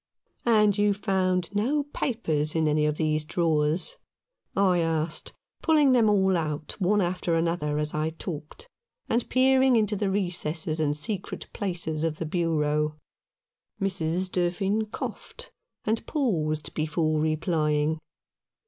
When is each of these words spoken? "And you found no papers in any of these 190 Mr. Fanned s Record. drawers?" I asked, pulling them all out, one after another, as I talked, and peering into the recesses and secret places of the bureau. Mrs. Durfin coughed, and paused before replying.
"And 0.47 0.79
you 0.79 0.95
found 0.95 1.53
no 1.55 1.83
papers 1.83 2.55
in 2.55 2.67
any 2.67 2.87
of 2.87 2.97
these 2.97 3.21
190 3.23 3.37
Mr. 3.37 3.69
Fanned 3.69 3.69
s 3.69 4.55
Record. 4.55 4.63
drawers?" 4.63 4.81
I 4.81 5.03
asked, 5.03 5.33
pulling 5.61 5.91
them 5.91 6.09
all 6.09 6.35
out, 6.35 6.75
one 6.79 7.01
after 7.01 7.35
another, 7.35 7.77
as 7.77 7.93
I 7.93 8.09
talked, 8.09 8.67
and 9.07 9.29
peering 9.29 9.75
into 9.75 9.95
the 9.95 10.09
recesses 10.09 10.79
and 10.79 10.97
secret 10.97 11.49
places 11.53 12.03
of 12.03 12.17
the 12.17 12.25
bureau. 12.25 12.95
Mrs. 13.79 14.31
Durfin 14.31 14.87
coughed, 14.87 15.51
and 15.85 16.03
paused 16.07 16.73
before 16.73 17.19
replying. 17.19 17.99